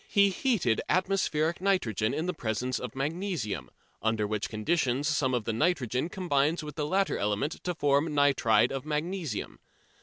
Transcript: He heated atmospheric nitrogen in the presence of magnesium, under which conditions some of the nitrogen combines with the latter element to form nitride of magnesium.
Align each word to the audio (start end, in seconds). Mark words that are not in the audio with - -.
He 0.07 0.31
heated 0.31 0.81
atmospheric 0.89 1.61
nitrogen 1.61 2.11
in 2.11 2.25
the 2.25 2.33
presence 2.33 2.79
of 2.79 2.95
magnesium, 2.95 3.69
under 4.01 4.25
which 4.25 4.49
conditions 4.49 5.07
some 5.07 5.35
of 5.35 5.43
the 5.45 5.53
nitrogen 5.53 6.09
combines 6.09 6.63
with 6.63 6.75
the 6.75 6.87
latter 6.87 7.19
element 7.19 7.63
to 7.63 7.75
form 7.75 8.09
nitride 8.15 8.71
of 8.71 8.83
magnesium. 8.83 9.59